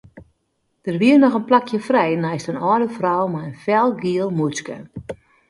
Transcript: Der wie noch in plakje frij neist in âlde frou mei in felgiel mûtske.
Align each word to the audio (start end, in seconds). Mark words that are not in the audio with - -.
Der 0.85 0.95
wie 1.01 1.17
noch 1.19 1.35
in 1.39 1.45
plakje 1.49 1.79
frij 1.87 2.13
neist 2.23 2.49
in 2.51 2.61
âlde 2.71 2.89
frou 2.97 3.23
mei 3.31 3.45
in 3.49 3.61
felgiel 3.63 4.29
mûtske. 4.37 4.77